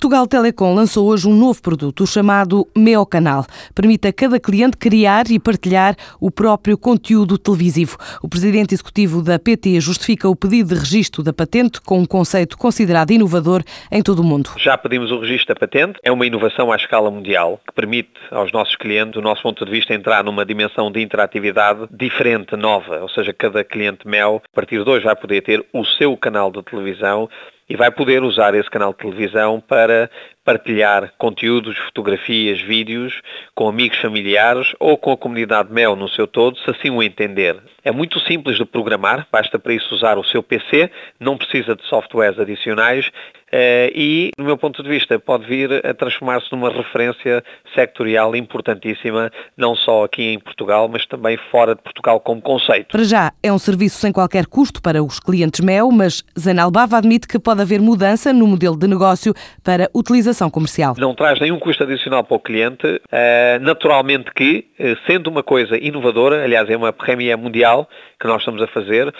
[0.00, 3.44] Portugal Telecom lançou hoje um novo produto, o chamado Meo Canal.
[3.74, 7.98] Permite a cada cliente criar e partilhar o próprio conteúdo televisivo.
[8.22, 12.56] O presidente executivo da PT justifica o pedido de registro da patente com um conceito
[12.56, 14.48] considerado inovador em todo o mundo.
[14.56, 18.50] Já pedimos o registro da patente, é uma inovação à escala mundial que permite aos
[18.52, 23.02] nossos clientes, do nosso ponto de vista, entrar numa dimensão de interatividade diferente, nova.
[23.02, 26.50] Ou seja, cada cliente Mel, a partir de hoje, vai poder ter o seu canal
[26.50, 27.28] de televisão
[27.70, 30.10] e vai poder usar esse canal de televisão para
[30.50, 33.22] partilhar conteúdos, fotografias, vídeos
[33.54, 37.56] com amigos familiares ou com a comunidade Mel no seu todo, se assim o entender.
[37.84, 41.86] É muito simples de programar, basta para isso usar o seu PC, não precisa de
[41.86, 43.08] softwares adicionais
[43.52, 47.42] eh, e, do meu ponto de vista, pode vir a transformar-se numa referência
[47.74, 52.88] sectorial importantíssima, não só aqui em Portugal, mas também fora de Portugal como conceito.
[52.92, 57.26] Para já, é um serviço sem qualquer custo para os clientes MEO, mas Zanalbava admite
[57.26, 60.94] que pode haver mudança no modelo de negócio para utilização comercial.
[60.96, 63.02] Não traz nenhum custo adicional para o cliente.
[63.10, 67.88] Eh, naturalmente que, eh, sendo uma coisa inovadora, aliás, é uma prémia mundial
[68.20, 69.12] que nós estamos a fazer,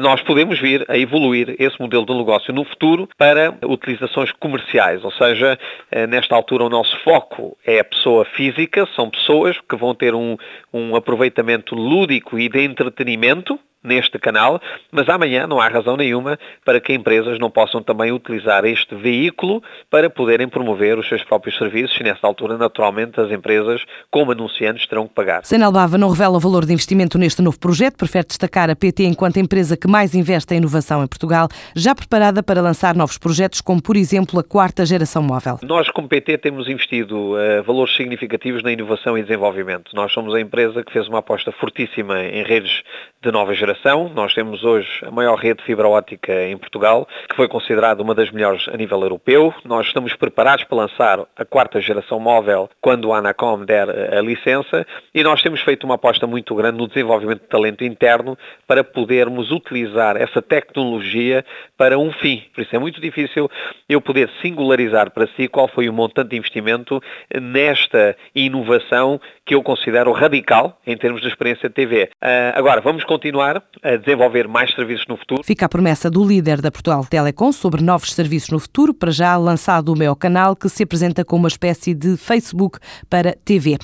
[0.00, 5.12] nós podemos vir a evoluir esse modelo de negócio no futuro para utilizações comerciais, ou
[5.12, 5.58] seja,
[5.90, 10.14] eh, nesta altura o nosso foco é a pessoa física, são pessoas que vão ter
[10.14, 10.36] um,
[10.72, 13.58] um aproveitamento lúdico e de entretenimento,
[13.88, 14.60] neste canal,
[14.92, 19.62] mas amanhã não há razão nenhuma para que empresas não possam também utilizar este veículo
[19.90, 24.86] para poderem promover os seus próprios serviços e nessa altura, naturalmente, as empresas, como anunciantes,
[24.86, 25.44] terão que pagar.
[25.44, 29.04] Senel Bava não revela o valor de investimento neste novo projeto, prefere destacar a PT
[29.04, 33.60] enquanto empresa que mais investe em inovação em Portugal, já preparada para lançar novos projetos,
[33.60, 35.58] como por exemplo a quarta geração móvel.
[35.62, 39.90] Nós, como PT, temos investido uh, valores significativos na inovação e desenvolvimento.
[39.94, 42.82] Nós somos a empresa que fez uma aposta fortíssima em redes
[43.20, 44.08] de nova geração.
[44.14, 48.14] Nós temos hoje a maior rede de fibra óptica em Portugal, que foi considerada uma
[48.14, 49.52] das melhores a nível europeu.
[49.64, 54.86] Nós estamos preparados para lançar a quarta geração móvel quando a Anacom der a licença
[55.12, 59.50] e nós temos feito uma aposta muito grande no desenvolvimento de talento interno para podermos
[59.50, 61.44] utilizar essa tecnologia
[61.76, 62.44] para um fim.
[62.54, 63.50] Por isso é muito difícil
[63.88, 67.02] eu poder singularizar para si qual foi o montante de investimento
[67.34, 72.10] nesta inovação que eu considero radical em termos de experiência de TV.
[72.22, 75.42] Uh, agora, vamos continuar a desenvolver mais serviços no futuro.
[75.42, 79.34] Fica a promessa do líder da Portugal Telecom sobre novos serviços no futuro, para já
[79.36, 83.78] lançado o meu canal, que se apresenta como uma espécie de Facebook para TV.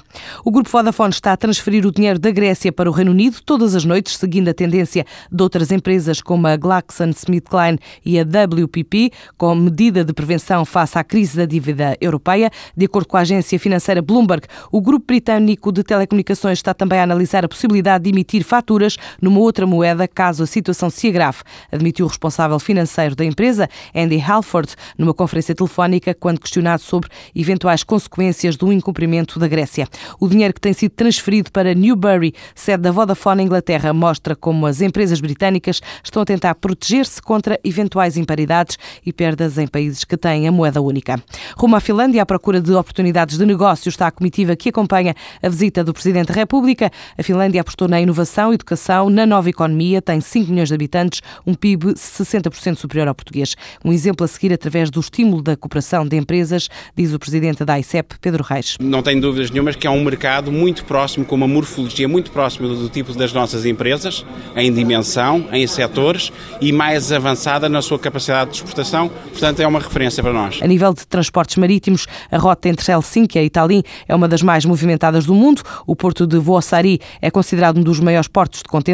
[0.44, 3.74] O Grupo Vodafone está a transferir o dinheiro da Grécia para o Reino Unido todas
[3.74, 9.54] as noites, seguindo a tendência de outras empresas como a GlaxoSmithKline e a WPP, com
[9.54, 12.50] medida de prevenção face à crise da dívida europeia.
[12.76, 17.04] De acordo com a agência financeira Bloomberg, o grupo britânico de telecomunicações está também a
[17.04, 21.38] analisar a possibilidade de emitir faturas numa outra moeda caso a situação se agrave,
[21.70, 27.82] admitiu o responsável financeiro da empresa, Andy Halford, numa conferência telefónica quando questionado sobre eventuais
[27.82, 29.88] consequências do incumprimento da Grécia.
[30.20, 34.80] O dinheiro que tem sido transferido para Newbury, sede da Vodafone Inglaterra, mostra como as
[34.80, 40.46] empresas britânicas estão a tentar proteger-se contra eventuais imparidades e perdas em países que têm
[40.48, 41.22] a moeda única.
[41.56, 45.48] Rumo à Finlândia, à procura de oportunidades de negócio, está a comitiva que acompanha a
[45.48, 46.90] visita do Presidente da República.
[47.18, 51.54] A Finlândia apostou na inovação, educação, na nova economia, tem 5 milhões de habitantes, um
[51.54, 53.54] PIB 60% superior ao português.
[53.84, 57.78] Um exemplo a seguir através do estímulo da cooperação de empresas, diz o presidente da
[57.78, 58.76] ICEP, Pedro Reis.
[58.80, 62.68] Não tenho dúvidas nenhumas que é um mercado muito próximo, com uma morfologia muito próxima
[62.68, 64.24] do tipo das nossas empresas,
[64.56, 69.08] em dimensão, em setores e mais avançada na sua capacidade de exportação.
[69.08, 70.60] Portanto, é uma referência para nós.
[70.62, 74.64] A nível de transportes marítimos, a rota entre Helsinki e Tallinn é uma das mais
[74.64, 75.62] movimentadas do mundo.
[75.86, 78.93] O porto de Vuosaari é considerado um dos maiores portos de contentores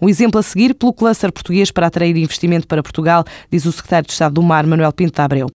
[0.00, 4.06] um exemplo a seguir pelo cluster português para atrair investimento para Portugal, diz o secretário
[4.06, 5.48] de Estado do Mar, Manuel Pinto de Abreu.